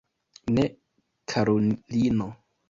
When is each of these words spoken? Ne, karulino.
Ne, 0.53 0.63
karulino. 1.35 2.27